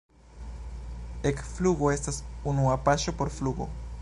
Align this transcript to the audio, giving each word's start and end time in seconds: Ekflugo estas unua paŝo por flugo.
Ekflugo 1.31 1.93
estas 1.99 2.19
unua 2.53 2.79
paŝo 2.89 3.19
por 3.23 3.37
flugo. 3.41 3.73